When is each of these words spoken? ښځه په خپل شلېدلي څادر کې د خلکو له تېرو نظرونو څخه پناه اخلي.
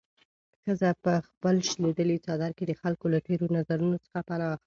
ښځه 0.63 0.89
په 1.03 1.13
خپل 1.27 1.55
شلېدلي 1.69 2.17
څادر 2.25 2.51
کې 2.57 2.65
د 2.67 2.73
خلکو 2.81 3.05
له 3.13 3.19
تېرو 3.27 3.45
نظرونو 3.57 3.97
څخه 4.05 4.19
پناه 4.27 4.49
اخلي. 4.55 4.59